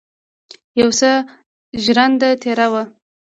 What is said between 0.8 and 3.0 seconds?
څه ژرنده تېره وه.